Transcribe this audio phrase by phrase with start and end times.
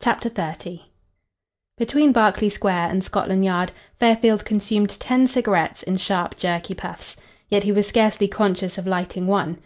[0.00, 0.80] CHAPTER XXX
[1.76, 7.18] Between Berkeley Square and Scotland Yard, Fairfield consumed ten cigarettes in sharp jerky puffs.
[7.50, 9.58] Yet he was scarcely conscious of lighting one.